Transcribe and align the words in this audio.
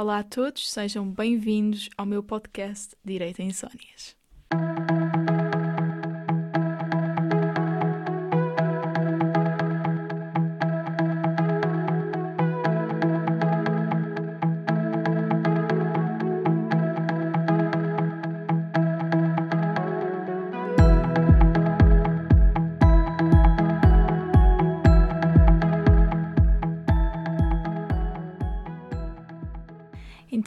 Olá 0.00 0.20
a 0.20 0.22
todos, 0.22 0.70
sejam 0.70 1.10
bem-vindos 1.10 1.90
ao 1.96 2.06
meu 2.06 2.22
podcast 2.22 2.94
Direito 3.04 3.42
a 3.42 3.44
Insónias. 3.44 4.17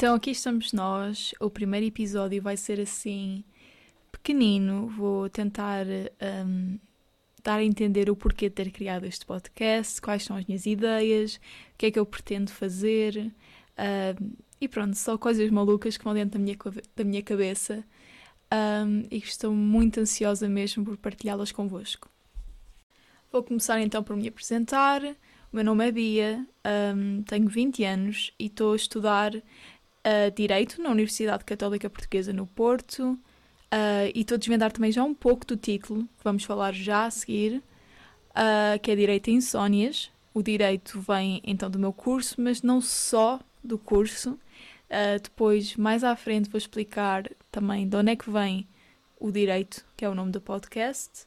Então 0.01 0.15
aqui 0.15 0.31
estamos 0.31 0.73
nós. 0.73 1.31
O 1.39 1.47
primeiro 1.47 1.85
episódio 1.85 2.41
vai 2.41 2.57
ser 2.57 2.79
assim 2.79 3.43
pequenino. 4.11 4.87
Vou 4.87 5.29
tentar 5.29 5.85
um, 6.47 6.79
dar 7.43 7.59
a 7.59 7.63
entender 7.63 8.09
o 8.09 8.15
porquê 8.15 8.49
de 8.49 8.55
ter 8.55 8.71
criado 8.71 9.05
este 9.05 9.23
podcast, 9.23 10.01
quais 10.01 10.23
são 10.23 10.35
as 10.35 10.43
minhas 10.47 10.65
ideias, 10.65 11.35
o 11.35 11.77
que 11.77 11.85
é 11.85 11.91
que 11.91 11.99
eu 11.99 12.05
pretendo 12.07 12.49
fazer. 12.49 13.31
Um, 13.77 14.33
e 14.59 14.67
pronto, 14.67 14.97
só 14.97 15.19
coisas 15.19 15.47
malucas 15.51 15.97
que 15.97 16.03
vão 16.03 16.15
dentro 16.15 16.39
da 16.39 16.43
minha, 16.43 16.57
da 16.95 17.03
minha 17.03 17.21
cabeça. 17.21 17.83
Um, 18.51 19.03
e 19.11 19.17
estou 19.17 19.53
muito 19.53 19.99
ansiosa 19.99 20.49
mesmo 20.49 20.83
por 20.83 20.97
partilhá-las 20.97 21.51
convosco. 21.51 22.09
Vou 23.31 23.43
começar 23.43 23.79
então 23.79 24.01
por 24.01 24.15
me 24.17 24.27
apresentar. 24.27 25.03
O 25.51 25.55
meu 25.57 25.65
nome 25.65 25.85
é 25.85 25.91
Bia, 25.91 26.47
um, 26.95 27.23
tenho 27.23 27.49
20 27.49 27.83
anos 27.83 28.33
e 28.39 28.45
estou 28.45 28.71
a 28.71 28.75
estudar 28.77 29.33
uh, 30.05 30.31
Direito 30.35 30.81
na 30.81 30.89
Universidade 30.89 31.43
Católica 31.43 31.89
Portuguesa 31.89 32.33
no 32.33 32.47
Porto 32.47 33.13
uh, 33.13 34.11
e 34.13 34.21
estou 34.21 34.35
a 34.35 34.37
desvendar 34.37 34.71
também 34.71 34.91
já 34.91 35.03
um 35.03 35.13
pouco 35.13 35.45
do 35.45 35.57
título, 35.57 36.03
que 36.03 36.23
vamos 36.23 36.43
falar 36.43 36.73
já 36.73 37.05
a 37.05 37.11
seguir, 37.11 37.63
uh, 38.31 38.79
que 38.81 38.91
é 38.91 38.95
Direito 38.95 39.29
em 39.29 39.35
Insónias. 39.35 40.11
O 40.33 40.41
Direito 40.41 40.99
vem 40.99 41.41
então 41.43 41.69
do 41.69 41.79
meu 41.79 41.91
curso, 41.91 42.35
mas 42.39 42.61
não 42.61 42.79
só 42.79 43.39
do 43.61 43.77
curso. 43.77 44.39
depois, 45.21 45.75
mais 45.75 46.05
à 46.05 46.15
frente, 46.15 46.49
vou 46.49 46.57
explicar 46.57 47.29
também 47.51 47.87
de 47.87 47.97
onde 47.97 48.11
é 48.11 48.15
que 48.15 48.29
vem 48.29 48.65
o 49.19 49.29
Direito, 49.29 49.85
que 49.97 50.05
é 50.05 50.09
o 50.09 50.15
nome 50.15 50.31
do 50.31 50.39
podcast. 50.39 51.25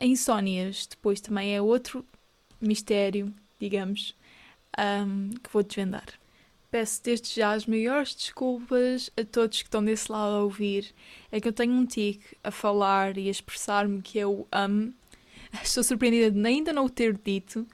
Insónias, 0.00 0.86
depois 0.86 1.20
também 1.20 1.56
é 1.56 1.60
outro 1.60 2.04
mistério, 2.60 3.34
digamos, 3.58 4.14
um, 4.78 5.30
que 5.30 5.52
vou 5.52 5.64
desvendar. 5.64 6.21
Peço 6.72 7.02
desde 7.04 7.34
já 7.34 7.52
as 7.52 7.66
maiores 7.66 8.14
desculpas 8.14 9.10
a 9.14 9.22
todos 9.26 9.58
que 9.58 9.68
estão 9.68 9.84
desse 9.84 10.10
lado 10.10 10.36
a 10.36 10.42
ouvir. 10.42 10.94
É 11.30 11.38
que 11.38 11.46
eu 11.46 11.52
tenho 11.52 11.74
um 11.74 11.84
tique 11.84 12.24
a 12.42 12.50
falar 12.50 13.18
e 13.18 13.28
a 13.28 13.30
expressar-me 13.30 14.00
que 14.00 14.16
eu 14.16 14.48
amo. 14.50 14.94
Estou 15.62 15.84
surpreendida 15.84 16.30
de 16.30 16.46
ainda 16.48 16.72
não 16.72 16.86
o 16.86 16.90
ter 16.90 17.14
dito. 17.22 17.66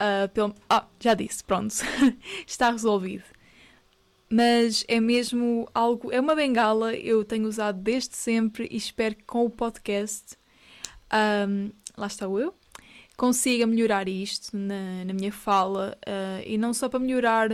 Uh, 0.00 0.26
pelo... 0.32 0.54
Ah, 0.70 0.86
já 0.98 1.12
disse, 1.12 1.44
pronto. 1.44 1.74
Está 2.48 2.70
resolvido. 2.70 3.24
Mas 4.30 4.86
é 4.88 5.00
mesmo 5.00 5.68
algo. 5.74 6.10
É 6.10 6.18
uma 6.18 6.34
bengala, 6.34 6.94
eu 6.94 7.22
tenho 7.26 7.46
usado 7.46 7.78
desde 7.78 8.16
sempre 8.16 8.66
e 8.70 8.76
espero 8.78 9.16
que 9.16 9.24
com 9.24 9.44
o 9.44 9.50
podcast. 9.50 10.38
Um, 11.46 11.72
lá 11.94 12.06
está 12.06 12.24
eu. 12.24 12.54
Consiga 13.18 13.66
melhorar 13.66 14.08
isto 14.08 14.56
na, 14.56 15.04
na 15.04 15.12
minha 15.12 15.30
fala 15.30 15.94
uh, 16.08 16.42
e 16.46 16.56
não 16.56 16.72
só 16.72 16.88
para 16.88 17.00
melhorar 17.00 17.50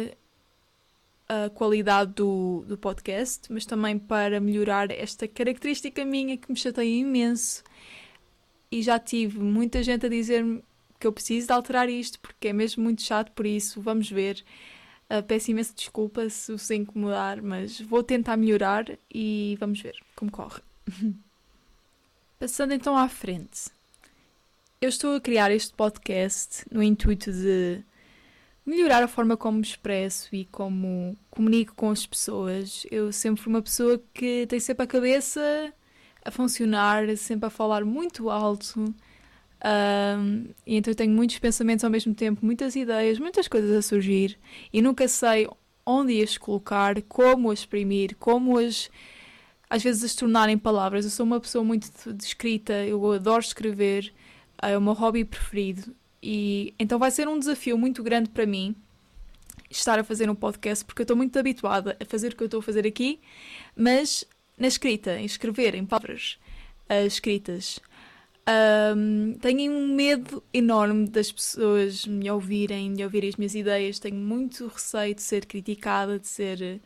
a 1.29 1.51
qualidade 1.51 2.13
do, 2.13 2.65
do 2.67 2.79
podcast, 2.79 3.53
mas 3.53 3.67
também 3.67 3.99
para 3.99 4.41
melhorar 4.41 4.91
esta 4.91 5.27
característica 5.27 6.05
minha 6.05 6.37
que 6.37 6.51
me 6.51 6.57
chateia 6.57 7.01
imenso. 7.01 7.65
E 8.71 8.83
já 8.83 8.99
tive 8.99 9.39
muita 9.39 9.83
gente 9.83 10.07
a 10.07 10.09
dizer-me 10.09 10.63
que 10.99 11.07
eu 11.07 11.13
preciso 11.13 11.49
de 11.49 11.53
alterar 11.53 11.89
isto 11.89 12.19
porque 12.21 12.49
é 12.49 12.53
mesmo 12.53 12.83
muito 12.83 13.03
chato, 13.03 13.33
por 13.33 13.47
isso 13.47 13.81
vamos 13.81 14.11
ver. 14.11 14.45
Uh, 15.09 15.23
peço 15.23 15.51
imensa 15.51 15.73
desculpa 15.75 16.29
se 16.29 16.51
os 16.53 16.69
incomodar, 16.71 17.41
mas 17.41 17.81
vou 17.81 18.03
tentar 18.03 18.37
melhorar 18.37 18.87
e 19.13 19.57
vamos 19.61 19.81
ver 19.81 19.97
como 20.17 20.31
corre. 20.31 20.61
Passando 22.39 22.73
então 22.73 22.97
à 22.97 23.09
frente. 23.09 23.71
Eu 24.81 24.89
estou 24.89 25.17
a 25.17 25.21
criar 25.21 25.51
este 25.51 25.73
podcast 25.73 26.65
no 26.71 26.83
intuito 26.83 27.33
de 27.33 27.83
melhorar 28.67 29.03
a 29.03 29.09
forma 29.09 29.37
como 29.37 29.59
me 29.59 29.65
expresso 29.65 30.35
e 30.35 30.45
como 30.47 31.17
comunico 31.31 31.75
com 31.77 31.91
as 31.91 32.05
pessoas. 32.05 32.85
Eu 32.91 33.13
sempre 33.13 33.41
fui 33.43 33.53
uma 33.53 33.63
pessoa 33.63 34.03
que 34.13 34.45
tem 34.49 34.59
sempre 34.59 34.83
a 34.83 34.87
cabeça 34.87 35.73
a 36.25 36.31
funcionar, 36.33 37.17
sempre 37.17 37.47
a 37.47 37.51
falar 37.51 37.85
muito 37.85 38.29
alto. 38.29 38.93
Um, 39.65 40.49
e 40.67 40.77
então 40.77 40.91
eu 40.91 40.97
tenho 40.97 41.13
muitos 41.13 41.39
pensamentos 41.39 41.85
ao 41.85 41.91
mesmo 41.91 42.13
tempo, 42.15 42.45
muitas 42.45 42.75
ideias, 42.77 43.19
muitas 43.19 43.49
coisas 43.49 43.71
a 43.71 43.81
surgir 43.81 44.39
e 44.73 44.83
nunca 44.83 45.09
sei 45.09 45.49
onde 45.85 46.21
as 46.23 46.37
colocar, 46.37 47.01
como 47.03 47.51
as 47.51 47.61
exprimir, 47.61 48.17
como 48.19 48.59
as 48.59 48.91
às 49.71 49.83
vezes 49.83 50.05
as 50.05 50.15
tornar 50.15 50.49
em 50.49 50.59
palavras. 50.59 51.05
Eu 51.05 51.11
sou 51.11 51.25
uma 51.25 51.41
pessoa 51.41 51.65
muito 51.65 51.89
de 52.13 52.25
escrita, 52.25 52.85
eu 52.85 53.13
adoro 53.13 53.41
escrever, 53.41 54.13
é 54.61 54.77
o 54.77 54.81
meu 54.81 54.93
hobby 54.93 55.25
preferido 55.25 55.95
e 56.27 56.75
então 56.77 56.99
vai 56.99 57.13
ser 57.13 57.29
um 57.29 57.39
desafio 57.39 57.79
muito 57.79 58.03
grande 58.03 58.29
para 58.31 58.45
mim 58.45 58.75
estar 59.71 59.97
a 59.97 60.03
fazer 60.03 60.29
um 60.29 60.35
podcast, 60.35 60.85
porque 60.85 61.03
eu 61.03 61.05
estou 61.05 61.17
muito 61.17 61.39
habituada 61.39 61.97
a 62.01 62.05
fazer 62.05 62.33
o 62.33 62.37
que 62.37 62.43
eu 62.43 62.47
estou 62.47 62.59
a 62.59 62.63
fazer 62.63 62.85
aqui, 62.85 63.21
mas 63.77 64.25
na 64.59 64.67
escrita, 64.67 65.17
em 65.21 65.25
escrever, 65.25 65.77
em 65.77 65.87
palavras 65.87 66.37
uh, 66.91 67.07
escritas. 67.07 67.79
Um, 68.97 69.35
tenho 69.41 69.73
um 69.73 69.95
medo 69.95 70.43
enorme 70.53 71.09
das 71.09 71.31
pessoas 71.31 72.05
me 72.07 72.29
ouvirem, 72.29 72.93
de 72.93 73.05
ouvirem 73.05 73.29
as 73.29 73.37
minhas 73.37 73.55
ideias. 73.55 74.01
Tenho 74.01 74.17
muito 74.17 74.67
receio 74.67 75.15
de 75.15 75.23
ser 75.23 75.47
criticada, 75.47 76.19
de 76.19 76.27
ser. 76.27 76.81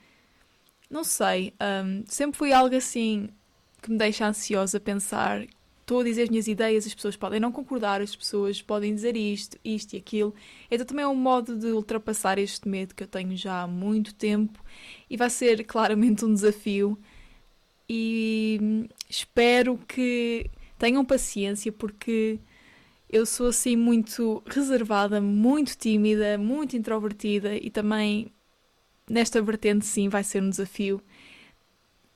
Não 0.90 1.04
sei. 1.04 1.54
Um, 1.60 2.04
sempre 2.06 2.36
fui 2.36 2.52
algo 2.52 2.74
assim 2.74 3.30
que 3.80 3.90
me 3.90 3.96
deixa 3.96 4.26
ansiosa 4.26 4.78
pensar 4.78 5.46
estou 5.90 6.00
a 6.02 6.04
dizer 6.04 6.22
as 6.22 6.28
minhas 6.28 6.46
ideias, 6.46 6.86
as 6.86 6.94
pessoas 6.94 7.16
podem 7.16 7.40
não 7.40 7.50
concordar, 7.50 8.00
as 8.00 8.14
pessoas 8.14 8.62
podem 8.62 8.94
dizer 8.94 9.16
isto, 9.16 9.58
isto 9.64 9.94
e 9.94 9.96
aquilo. 9.98 10.32
Então 10.70 10.86
também 10.86 11.02
é 11.02 11.08
um 11.08 11.16
modo 11.16 11.56
de 11.56 11.66
ultrapassar 11.66 12.38
este 12.38 12.68
medo 12.68 12.94
que 12.94 13.02
eu 13.02 13.08
tenho 13.08 13.36
já 13.36 13.62
há 13.62 13.66
muito 13.66 14.14
tempo 14.14 14.62
e 15.08 15.16
vai 15.16 15.28
ser 15.28 15.64
claramente 15.66 16.24
um 16.24 16.32
desafio. 16.32 16.96
E 17.88 18.86
espero 19.08 19.76
que 19.78 20.48
tenham 20.78 21.04
paciência 21.04 21.72
porque 21.72 22.38
eu 23.08 23.26
sou 23.26 23.48
assim 23.48 23.74
muito 23.74 24.44
reservada, 24.46 25.20
muito 25.20 25.76
tímida, 25.76 26.38
muito 26.38 26.76
introvertida 26.76 27.56
e 27.56 27.68
também 27.68 28.32
nesta 29.08 29.42
vertente 29.42 29.84
sim 29.84 30.08
vai 30.08 30.22
ser 30.22 30.40
um 30.40 30.50
desafio. 30.50 31.02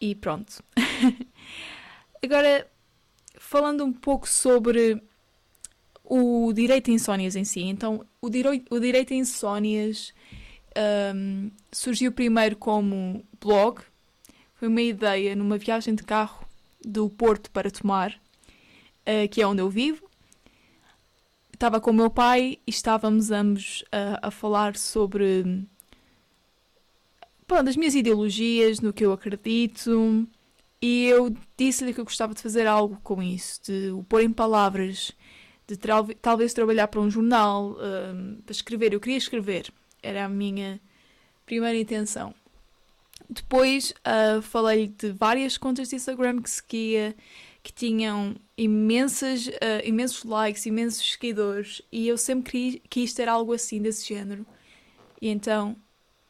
E 0.01 0.15
pronto. 0.15 0.63
Agora 2.23 2.73
falando 3.45 3.85
um 3.85 3.93
pouco 3.93 4.29
sobre 4.29 5.01
o 6.03 6.53
direito 6.53 6.91
a 6.91 6.95
insónias 6.95 7.37
em 7.37 7.45
si. 7.45 7.61
Então, 7.61 8.05
o, 8.21 8.31
direi 8.31 8.65
o 8.71 8.81
direito 8.81 9.13
a 9.13 9.17
insónias 9.17 10.13
um, 11.15 11.51
surgiu 11.71 12.11
primeiro 12.11 12.57
como 12.57 13.23
blog. 13.41 13.83
Foi 14.55 14.67
uma 14.67 14.81
ideia 14.81 15.37
numa 15.37 15.59
viagem 15.59 15.95
de 15.95 16.03
carro 16.03 16.47
do 16.83 17.09
Porto 17.11 17.51
para 17.51 17.71
Tomar, 17.71 18.13
uh, 18.13 19.29
que 19.31 19.43
é 19.43 19.47
onde 19.47 19.61
eu 19.61 19.69
vivo. 19.69 20.09
Estava 21.53 21.81
com 21.81 21.91
o 21.91 21.95
meu 21.95 22.11
pai 22.11 22.59
e 22.67 22.71
estávamos 22.71 23.31
ambos 23.31 23.83
uh, 23.83 24.19
a 24.23 24.31
falar 24.31 24.77
sobre 24.77 25.65
pronto, 27.47 27.69
as 27.69 27.77
minhas 27.77 27.95
ideologias, 27.95 28.81
no 28.81 28.93
que 28.93 29.05
eu 29.05 29.13
acredito, 29.13 30.27
e 30.87 31.07
eu 31.07 31.35
disse-lhe 31.57 31.95
que 31.95 32.01
eu 32.01 32.05
gostava 32.05 32.35
de 32.35 32.43
fazer 32.43 32.67
algo 32.67 33.01
com 33.03 33.23
isso, 33.23 33.59
de 33.63 33.91
o 33.91 34.05
pôr 34.05 34.21
em 34.21 34.31
palavras, 34.31 35.13
de 35.67 35.79
talvez 36.21 36.53
trabalhar 36.53 36.89
para 36.89 37.01
um 37.01 37.11
jornal, 37.11 37.71
um, 37.71 38.43
para 38.43 38.53
escrever. 38.53 38.93
Eu 38.93 39.01
queria 39.01 39.17
escrever, 39.17 39.73
era 40.03 40.27
a 40.27 40.29
minha 40.29 40.79
primeira 41.47 41.79
intenção. 41.79 42.35
Depois 43.31 43.95
uh, 44.01 44.43
falei 44.43 44.89
de 44.89 45.11
várias 45.11 45.57
contas 45.57 45.89
de 45.89 45.97
Instagram 45.97 46.43
que 46.43 46.51
seguia, 46.51 47.17
que 47.63 47.73
tinham 47.73 48.37
imensas, 48.55 49.47
uh, 49.47 49.87
imensos 49.87 50.23
likes, 50.23 50.67
imensos 50.67 51.13
seguidores, 51.13 51.81
e 51.91 52.07
eu 52.07 52.19
sempre 52.19 52.51
quis, 52.51 52.81
quis 52.91 53.15
ter 53.15 53.27
algo 53.27 53.55
assim 53.55 53.81
desse 53.81 54.07
género. 54.07 54.45
E 55.19 55.29
então 55.31 55.77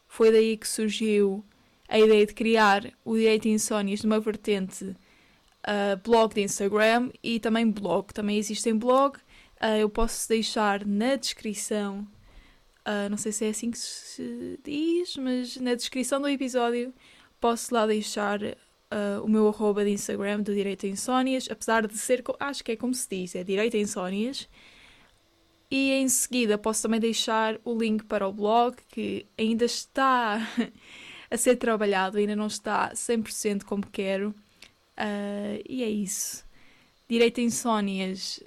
foi 0.07 0.31
daí 0.31 0.55
que 0.55 0.65
surgiu 0.65 1.43
a 1.87 1.99
ideia 1.99 2.25
de 2.25 2.33
criar 2.33 2.91
o 3.03 3.15
Direito 3.15 3.47
Insónias 3.47 4.03
numa 4.03 4.19
vertente 4.19 4.85
uh, 4.85 5.97
blog 6.03 6.33
de 6.33 6.41
Instagram 6.41 7.11
e 7.23 7.39
também 7.39 7.69
blog. 7.69 8.13
Também 8.13 8.37
existe 8.37 8.69
em 8.69 8.77
blog. 8.77 9.17
Uh, 9.61 9.77
eu 9.79 9.89
posso 9.89 10.27
deixar 10.27 10.85
na 10.85 11.15
descrição 11.15 12.07
Uh, 12.85 13.09
não 13.09 13.17
sei 13.17 13.31
se 13.31 13.45
é 13.45 13.49
assim 13.49 13.71
que 13.71 13.79
se 13.79 14.59
diz, 14.63 15.17
mas 15.17 15.57
na 15.57 15.73
descrição 15.73 16.21
do 16.21 16.27
episódio 16.27 16.93
posso 17.41 17.73
lá 17.73 17.87
deixar 17.87 18.39
uh, 18.43 19.23
o 19.23 19.27
meu 19.27 19.47
arroba 19.47 19.83
de 19.83 19.89
Instagram 19.89 20.41
do 20.41 20.53
Direito 20.53 20.85
a 20.85 20.89
Insónias, 20.89 21.47
apesar 21.49 21.87
de 21.87 21.97
ser, 21.97 22.23
acho 22.39 22.63
que 22.63 22.73
é 22.73 22.75
como 22.75 22.93
se 22.93 23.09
diz, 23.09 23.33
é 23.33 23.43
Direito 23.43 23.75
a 23.75 23.79
Insónias. 23.79 24.47
E 25.71 25.93
em 25.93 26.07
seguida 26.07 26.59
posso 26.59 26.83
também 26.83 26.99
deixar 26.99 27.59
o 27.65 27.75
link 27.75 28.03
para 28.05 28.27
o 28.27 28.31
blog 28.31 28.75
que 28.87 29.25
ainda 29.35 29.65
está 29.65 30.47
a 31.29 31.37
ser 31.37 31.55
trabalhado, 31.57 32.17
ainda 32.17 32.35
não 32.35 32.47
está 32.47 32.91
100% 32.91 33.63
como 33.63 33.85
quero. 33.87 34.29
Uh, 34.97 35.61
e 35.67 35.83
é 35.83 35.89
isso. 35.89 36.45
Direito 37.07 37.39
a 37.39 37.43
Insónias 37.43 38.41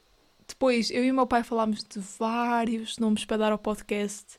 depois, 0.49 0.91
eu 0.91 1.05
e 1.05 1.11
o 1.11 1.15
meu 1.15 1.27
pai 1.27 1.45
falámos 1.45 1.85
de 1.85 2.01
vários 2.19 2.99
nomes 2.99 3.25
para 3.25 3.37
dar 3.37 3.53
ao 3.53 3.59
podcast. 3.59 4.39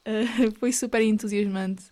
Uh, 0.00 0.50
foi 0.58 0.72
super 0.72 1.00
entusiasmante. 1.00 1.84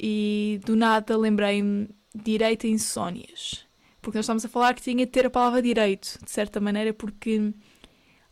E 0.00 0.60
do 0.64 0.74
nada 0.74 1.16
lembrei-me 1.16 1.88
direito 2.14 2.66
a 2.66 2.70
insónias. 2.70 3.66
Porque 4.00 4.18
nós 4.18 4.24
estamos 4.24 4.44
a 4.44 4.48
falar 4.48 4.74
que 4.74 4.82
tinha 4.82 5.04
de 5.04 5.12
ter 5.12 5.26
a 5.26 5.30
palavra 5.30 5.62
direito, 5.62 6.18
de 6.24 6.30
certa 6.30 6.60
maneira, 6.60 6.92
porque 6.92 7.52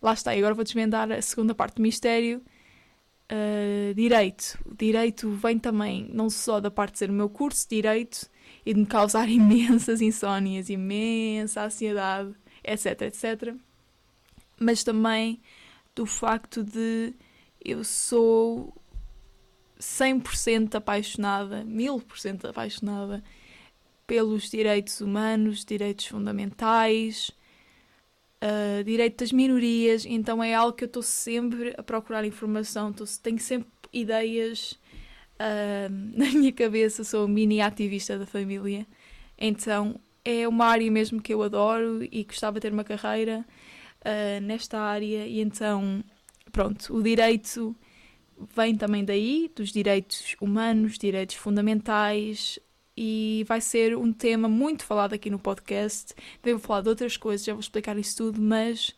lá 0.01 0.15
está, 0.15 0.35
e 0.35 0.39
agora 0.39 0.55
vou 0.55 0.65
desvendar 0.65 1.13
a 1.13 1.23
segunda 1.23 1.55
parte 1.55 1.77
do 1.77 1.83
mistério. 1.83 2.43
Uh, 3.33 3.95
direito. 3.95 4.59
Direito 4.77 5.31
vem 5.31 5.59
também 5.59 6.11
não 6.13 6.29
só 6.29 6.61
da 6.61 6.71
parte 6.71 6.95
de 6.95 6.99
ser 6.99 7.11
o 7.11 7.15
meu 7.15 7.31
curso 7.31 7.67
de 7.67 7.77
direito 7.77 8.29
e 8.67 8.75
de 8.75 8.81
me 8.81 8.87
causar 8.87 9.27
imensas 9.31 10.03
insónias, 10.03 10.69
imensa 10.69 11.65
ansiedade, 11.65 12.35
etc, 12.63 13.03
etc 13.03 13.57
mas 14.63 14.85
também 14.85 15.41
do 15.95 16.07
facto 16.07 16.63
de 16.63 17.15
eu 17.65 17.85
sou 17.85 18.75
100% 19.79 20.77
apaixonada, 20.77 21.65
1000% 21.65 22.49
apaixonada 22.49 23.23
pelos 24.07 24.49
direitos 24.51 25.01
humanos, 25.01 25.65
direitos 25.65 26.07
fundamentais, 26.07 27.31
uh, 28.43 28.85
direito 28.85 29.19
das 29.19 29.33
minorias, 29.33 30.05
então 30.05 30.43
é 30.43 30.55
algo 30.55 30.73
que 30.73 30.85
eu 30.85 30.87
estou 30.87 31.03
sempre 31.03 31.75
a 31.79 31.83
procurar 31.83 32.25
informação, 32.25 32.93
tô, 32.93 33.05
tenho 33.23 33.39
sempre 33.39 33.69
ideias 33.93 34.73
uh, 35.39 35.89
na 36.19 36.27
minha 36.31 36.53
cabeça, 36.53 37.05
sou 37.05 37.29
mini 37.29 37.61
ativista 37.61 38.19
da 38.19 38.27
família, 38.27 38.87
então 39.39 40.01
é 40.25 40.47
uma 40.47 40.67
área 40.67 40.91
mesmo 40.91 41.21
que 41.21 41.33
eu 41.33 41.43
adoro 41.43 42.07
e 42.11 42.25
gostava 42.25 42.55
de 42.59 42.63
ter 42.63 42.73
uma 42.73 42.85
carreira 42.85 43.45
uh, 44.01 44.41
nesta 44.41 44.79
área. 44.79 45.27
E 45.27 45.41
então, 45.41 46.03
pronto, 46.53 46.95
o 46.95 47.03
direito 47.03 47.75
vem 48.55 48.77
também 48.77 49.05
daí, 49.05 49.51
dos 49.55 49.73
direitos 49.73 50.37
humanos, 50.41 50.97
direitos 50.97 51.37
fundamentais 51.37 52.59
e 52.97 53.45
vai 53.49 53.61
ser 53.61 53.97
um 53.97 54.13
tema 54.13 54.49
muito 54.49 54.85
falado 54.85 55.15
aqui 55.15 55.31
no 55.31 55.39
podcast. 55.39 56.15
Devo 56.43 56.59
falar 56.59 56.83
de 56.83 56.89
outras 56.89 57.17
coisas, 57.17 57.45
já 57.45 57.53
vou 57.53 57.61
explicar 57.61 57.97
isso 57.99 58.17
tudo, 58.17 58.41
mas 58.41 58.95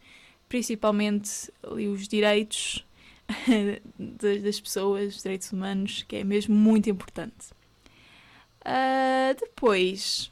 principalmente 0.49 1.53
ali 1.63 1.89
os 1.89 2.07
direitos 2.09 2.85
das 4.43 4.61
pessoas, 4.61 5.17
os 5.17 5.23
direitos 5.23 5.53
humanos, 5.53 6.05
que 6.07 6.17
é 6.17 6.25
mesmo 6.25 6.55
muito 6.55 6.91
importante. 6.91 7.53
Uh, 8.61 9.39
depois, 9.39 10.31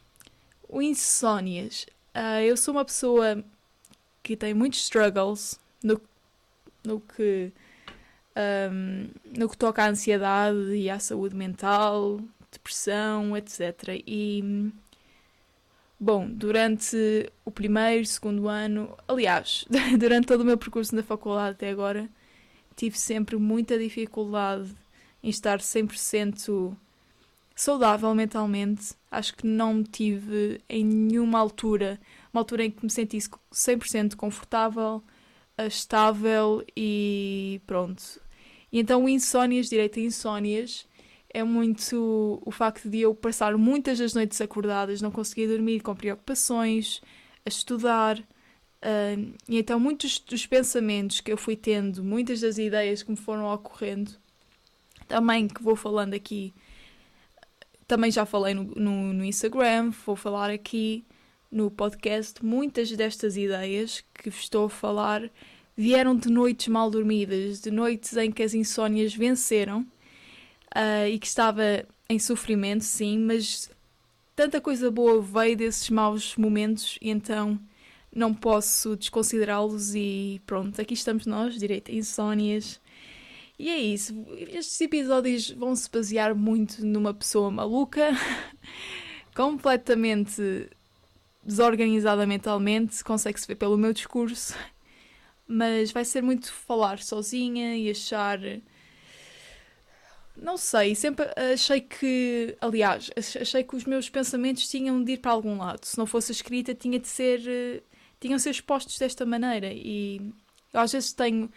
o 0.69 0.81
insónias. 0.81 1.87
Uh, 2.14 2.41
eu 2.43 2.56
sou 2.56 2.75
uma 2.75 2.85
pessoa 2.85 3.44
que 4.23 4.37
tem 4.37 4.55
muitos 4.55 4.81
struggles 4.81 5.59
no, 5.82 6.00
no 6.85 7.00
que 7.00 7.53
um, 8.37 9.09
no 9.38 9.49
que 9.49 9.56
toca 9.56 9.85
à 9.85 9.88
ansiedade 9.88 10.75
e 10.75 10.88
à 10.88 10.99
saúde 10.99 11.35
mental, 11.35 12.20
depressão, 12.52 13.37
etc. 13.37 14.00
E 14.06 14.70
bom, 15.99 16.28
durante 16.28 16.96
o 17.44 17.50
primeiro, 17.50 18.04
segundo 18.06 18.49
ano, 18.49 18.96
aliás, 19.08 19.64
durante 19.99 20.26
todo 20.26 20.43
o 20.43 20.44
meu 20.44 20.58
percurso 20.58 20.94
na 20.94 21.02
faculdade 21.02 21.52
até 21.52 21.70
agora, 21.70 22.08
tive 22.76 22.99
sempre 22.99 23.37
muita 23.37 23.78
dificuldade 23.78 24.70
em 25.22 25.28
estar 25.31 25.58
100% 25.58 26.76
saudável 27.54 28.14
mentalmente. 28.14 28.94
Acho 29.10 29.34
que 29.37 29.46
não 29.46 29.82
tive 29.82 30.60
em 30.69 30.84
nenhuma 30.84 31.38
altura 31.38 31.99
uma 32.32 32.40
altura 32.40 32.64
em 32.64 32.70
que 32.70 32.82
me 32.82 32.90
sentisse 32.90 33.28
100% 33.52 34.16
confortável, 34.16 35.02
eh, 35.58 35.66
estável 35.66 36.64
e 36.75 37.60
pronto. 37.66 38.20
E 38.72 38.81
então 38.81 39.06
insónias, 39.08 39.69
direito 39.69 39.99
a 40.00 40.02
insónias, 40.02 40.88
é 41.32 41.43
muito 41.43 42.43
o 42.44 42.50
facto 42.50 42.88
de 42.88 43.00
eu 43.00 43.14
passar 43.14 43.56
muitas 43.56 43.99
das 43.99 44.14
noites 44.14 44.40
acordadas, 44.40 45.00
não 45.00 45.11
conseguir 45.11 45.49
dormir 45.49 45.81
com 45.81 45.94
preocupações, 45.94 47.00
a 47.44 47.49
estudar. 47.49 48.19
Uh, 48.19 49.34
e 49.49 49.58
então 49.58 49.79
muitos 49.79 50.19
dos 50.19 50.44
pensamentos 50.44 51.20
que 51.20 51.32
eu 51.32 51.37
fui 51.37 51.56
tendo, 51.56 52.02
muitas 52.02 52.40
das 52.40 52.58
ideias 52.58 53.02
que 53.02 53.11
me 53.11 53.17
foram 53.17 53.46
ocorrendo, 53.46 54.11
também 55.06 55.49
que 55.49 55.62
vou 55.62 55.76
falando 55.76 56.14
aqui, 56.14 56.52
também 57.87 58.11
já 58.11 58.26
falei 58.26 58.55
no, 58.55 58.64
no, 58.64 59.12
no 59.12 59.25
Instagram, 59.25 59.93
vou 60.05 60.17
falar 60.17 60.50
aqui, 60.50 61.05
no 61.50 61.70
podcast, 61.70 62.44
muitas 62.44 62.90
destas 62.90 63.37
ideias 63.37 64.02
que 64.14 64.31
estou 64.31 64.67
a 64.67 64.70
falar 64.70 65.31
vieram 65.76 66.17
de 66.17 66.31
noites 66.31 66.69
mal 66.69 66.90
dormidas, 66.90 67.61
de 67.61 67.70
noites 67.70 68.17
em 68.17 68.31
que 68.31 68.43
as 68.43 68.55
insónias 68.55 69.14
venceram 69.14 69.87
uh, 70.76 71.06
e 71.08 71.19
que 71.19 71.26
estava 71.26 71.86
em 72.08 72.19
sofrimento, 72.19 72.84
sim, 72.84 73.19
mas 73.19 73.70
tanta 74.34 74.60
coisa 74.60 74.90
boa 74.90 75.20
veio 75.20 75.56
desses 75.56 75.88
maus 75.90 76.36
momentos 76.36 76.98
e 77.00 77.10
então 77.10 77.58
não 78.14 78.34
posso 78.34 78.96
desconsiderá-los 78.96 79.94
e 79.94 80.40
pronto, 80.46 80.80
aqui 80.80 80.94
estamos 80.94 81.26
nós, 81.26 81.58
direito 81.58 81.90
a 81.90 81.94
insónias. 81.94 82.80
E 83.58 83.70
é 83.70 83.78
isso, 83.78 84.26
estes 84.36 84.80
episódios 84.80 85.50
vão 85.50 85.74
se 85.76 85.88
basear 85.90 86.34
muito 86.34 86.84
numa 86.84 87.14
pessoa 87.14 87.50
maluca, 87.50 88.10
completamente 89.34 90.68
desorganizada 91.44 92.26
mentalmente, 92.26 93.02
consegue-se 93.04 93.46
ver 93.46 93.56
pelo 93.56 93.78
meu 93.78 93.92
discurso, 93.92 94.54
mas 95.46 95.92
vai 95.92 96.04
ser 96.04 96.22
muito 96.22 96.52
falar 96.52 96.98
sozinha 96.98 97.76
e 97.76 97.90
achar. 97.90 98.38
Não 100.37 100.56
sei, 100.56 100.94
sempre 100.94 101.26
achei 101.52 101.81
que. 101.81 102.56
Aliás, 102.61 103.11
achei 103.17 103.62
que 103.62 103.76
os 103.76 103.85
meus 103.85 104.09
pensamentos 104.09 104.68
tinham 104.68 105.02
de 105.02 105.12
ir 105.12 105.18
para 105.18 105.33
algum 105.33 105.59
lado. 105.59 105.85
Se 105.85 105.99
não 105.99 106.06
fosse 106.06 106.33
escrita, 106.33 106.75
tinha 106.75 106.99
de 106.99 107.09
ser. 107.09 107.83
tinham 108.21 108.37
de 108.37 108.42
ser 108.42 108.50
expostos 108.50 108.99
desta 108.99 109.26
maneira. 109.26 109.73
E 109.73 110.33
eu 110.73 110.80
às 110.80 110.92
vezes 110.92 111.12
tenho. 111.12 111.50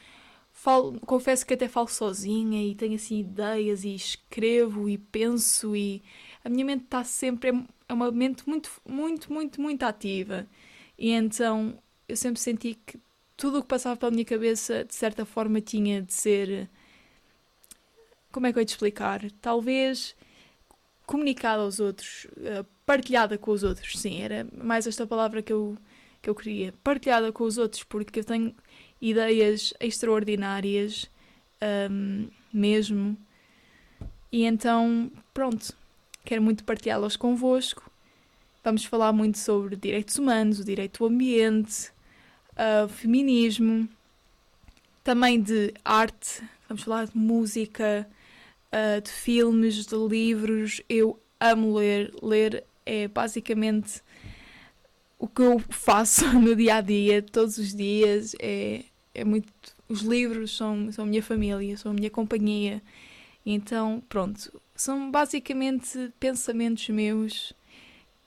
Falo, 0.53 0.99
confesso 1.01 1.45
que 1.45 1.53
até 1.53 1.67
falo 1.67 1.87
sozinha 1.87 2.63
e 2.65 2.75
tenho 2.75 2.95
assim 2.95 3.19
ideias 3.19 3.83
e 3.83 3.93
escrevo 3.93 4.87
e 4.89 4.97
penso 4.97 5.75
e 5.75 6.01
a 6.45 6.49
minha 6.49 6.63
mente 6.63 6.85
está 6.85 7.03
sempre 7.03 7.51
é 7.87 7.93
uma 7.93 8.11
mente 8.11 8.47
muito, 8.47 8.71
muito, 8.87 9.31
muito, 9.31 9.61
muito 9.61 9.83
ativa. 9.83 10.47
E 10.97 11.11
então 11.11 11.77
eu 12.07 12.15
sempre 12.15 12.39
senti 12.39 12.75
que 12.85 12.99
tudo 13.37 13.59
o 13.59 13.61
que 13.61 13.67
passava 13.67 13.97
pela 13.97 14.11
minha 14.11 14.25
cabeça, 14.25 14.83
de 14.85 14.95
certa 14.95 15.25
forma, 15.25 15.61
tinha 15.61 16.01
de 16.01 16.13
ser. 16.13 16.69
Como 18.35 18.47
é 18.47 18.51
que 18.51 18.59
eu 18.59 18.61
ia 18.61 18.65
te 18.65 18.71
explicar? 18.71 19.21
Talvez 19.41 20.13
comunicada 21.05 21.61
aos 21.61 21.79
outros, 21.79 22.27
eh, 22.43 22.65
partilhada 22.85 23.37
com 23.37 23.49
os 23.49 23.63
outros. 23.63 23.97
Sim, 23.97 24.21
era 24.21 24.45
mais 24.61 24.85
esta 24.85 25.07
palavra 25.07 25.41
que 25.41 25.53
eu, 25.53 25.77
que 26.21 26.29
eu 26.29 26.35
queria. 26.35 26.73
Partilhada 26.83 27.31
com 27.31 27.45
os 27.45 27.57
outros, 27.57 27.83
porque 27.83 28.19
eu 28.19 28.25
tenho 28.25 28.53
ideias 29.01 29.73
extraordinárias, 29.79 31.09
um, 31.89 32.27
mesmo. 32.51 33.17
E 34.29 34.43
então, 34.43 35.09
pronto, 35.33 35.73
quero 36.25 36.41
muito 36.41 36.65
partilhá-las 36.65 37.15
convosco. 37.15 37.89
Vamos 38.61 38.83
falar 38.83 39.13
muito 39.13 39.37
sobre 39.37 39.77
direitos 39.77 40.17
humanos, 40.17 40.59
o 40.59 40.65
direito 40.65 41.05
ao 41.05 41.09
ambiente, 41.09 41.89
uh, 42.51 42.89
feminismo, 42.89 43.87
também 45.05 45.41
de 45.41 45.73
arte, 45.85 46.43
vamos 46.67 46.83
falar 46.83 47.07
de 47.07 47.17
música, 47.17 48.05
uh, 48.75 49.01
de 49.01 49.09
filmes, 49.09 49.85
de 49.85 49.95
livros. 49.95 50.81
Eu 50.89 51.19
amo 51.39 51.77
ler. 51.77 52.13
Ler 52.21 52.65
é 52.85 53.07
basicamente 53.07 54.01
o 55.17 55.27
que 55.27 55.41
eu 55.41 55.59
faço 55.69 56.27
no 56.39 56.55
dia 56.55 56.75
a 56.75 56.81
dia, 56.81 57.21
todos 57.21 57.57
os 57.57 57.73
dias. 57.73 58.35
É, 58.39 58.83
é 59.13 59.23
muito. 59.23 59.51
Os 59.87 60.01
livros 60.01 60.55
são, 60.57 60.91
são 60.91 61.05
a 61.05 61.07
minha 61.07 61.23
família, 61.23 61.77
são 61.77 61.91
a 61.91 61.95
minha 61.95 62.09
companhia. 62.09 62.81
Então, 63.45 64.01
pronto, 64.09 64.51
são 64.75 65.11
basicamente 65.11 66.11
pensamentos 66.19 66.89
meus 66.89 67.53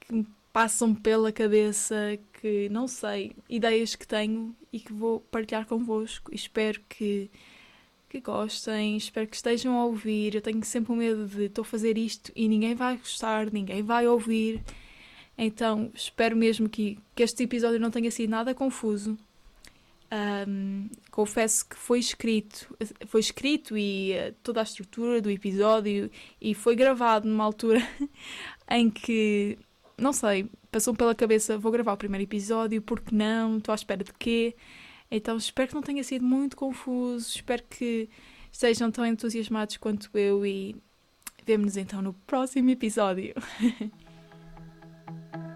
que 0.01 0.15
me 0.15 0.27
passam 0.53 0.95
pela 0.95 1.33
cabeça, 1.33 2.19
que 2.41 2.69
não 2.71 2.87
sei, 2.87 3.35
ideias 3.49 3.95
que 3.95 4.07
tenho 4.07 4.55
e 4.73 4.81
que 4.81 4.93
vou 4.93 5.21
partilhar 5.21 5.67
convosco. 5.67 6.35
Espero 6.35 6.81
que, 6.89 7.31
que 8.09 8.21
gostem, 8.21 8.97
espero 8.97 9.27
que 9.27 9.37
estejam 9.37 9.79
a 9.79 9.85
ouvir. 9.85 10.35
Eu 10.35 10.41
tenho 10.41 10.65
sempre 10.65 10.93
o 10.93 10.97
medo 10.97 11.27
de 11.27 11.45
estou 11.45 11.63
a 11.63 11.65
fazer 11.65 11.99
isto 11.99 12.33
e 12.35 12.49
ninguém 12.49 12.75
vai 12.75 12.97
gostar, 12.97 13.53
ninguém 13.53 13.83
vai 13.83 14.07
ouvir. 14.09 14.63
Então 15.37 15.91
espero 15.95 16.37
mesmo 16.37 16.69
que, 16.69 16.99
que 17.15 17.23
este 17.23 17.45
episódio 17.45 17.79
não 17.79 17.91
tenha 17.91 18.11
sido 18.11 18.31
nada 18.31 18.55
confuso. 18.55 19.17
Um, 20.11 20.89
confesso 21.11 21.69
que 21.69 21.77
foi 21.77 21.99
escrito, 21.99 22.75
foi 23.07 23.21
escrito 23.21 23.77
e 23.77 24.13
uh, 24.13 24.35
toda 24.43 24.61
a 24.61 24.63
estrutura 24.63 25.21
do 25.21 25.31
episódio 25.31 26.11
e 26.41 26.55
foi 26.55 26.75
gravado 26.75 27.29
numa 27.29 27.45
altura 27.45 27.87
em 28.71 28.89
que, 28.89 29.59
não 29.99 30.15
sei, 30.15 30.51
passou 30.73 30.95
pela 30.95 31.15
cabeça, 31.15 31.59
vou 31.59 31.71
gravar 31.71 31.93
o 31.93 31.97
primeiro 31.99 32.25
episódio, 32.25 32.81
porque 32.81 33.15
não, 33.15 33.59
estou 33.59 33.73
à 33.73 33.77
espera 33.77 34.03
de 34.03 34.13
quê? 34.15 34.57
Então 35.11 35.37
espero 35.37 35.69
que 35.69 35.75
não 35.75 35.83
tenha 35.83 36.05
sido 36.05 36.25
muito 36.25 36.57
confuso, 36.57 37.29
espero 37.29 37.63
que 37.69 38.09
sejam 38.53 38.91
tão 38.91 39.07
entusiasmados 39.07 39.77
quanto 39.77 40.11
eu 40.17 40.45
e 40.45 40.77
vemo-nos 41.45 41.77
então 41.77 42.03
no 42.03 42.13
próximo 42.13 42.71
episódio. 42.71 43.35